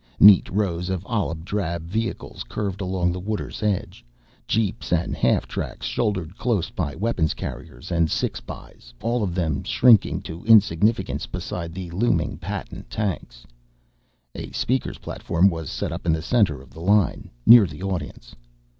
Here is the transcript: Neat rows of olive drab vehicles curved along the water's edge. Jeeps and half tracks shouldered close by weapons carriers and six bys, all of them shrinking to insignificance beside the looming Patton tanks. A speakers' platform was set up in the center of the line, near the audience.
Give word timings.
Neat 0.19 0.49
rows 0.49 0.89
of 0.89 1.05
olive 1.05 1.45
drab 1.45 1.83
vehicles 1.83 2.43
curved 2.49 2.81
along 2.81 3.11
the 3.11 3.19
water's 3.19 3.61
edge. 3.61 4.03
Jeeps 4.47 4.91
and 4.91 5.15
half 5.15 5.47
tracks 5.47 5.85
shouldered 5.85 6.35
close 6.39 6.71
by 6.71 6.95
weapons 6.95 7.35
carriers 7.35 7.91
and 7.91 8.09
six 8.09 8.39
bys, 8.41 8.95
all 8.99 9.21
of 9.21 9.35
them 9.35 9.63
shrinking 9.63 10.19
to 10.23 10.43
insignificance 10.45 11.27
beside 11.27 11.75
the 11.75 11.91
looming 11.91 12.39
Patton 12.39 12.85
tanks. 12.89 13.45
A 14.33 14.49
speakers' 14.53 14.97
platform 14.97 15.51
was 15.51 15.69
set 15.69 15.91
up 15.91 16.07
in 16.07 16.13
the 16.13 16.23
center 16.23 16.63
of 16.63 16.71
the 16.71 16.81
line, 16.81 17.29
near 17.45 17.67
the 17.67 17.83
audience. 17.83 18.33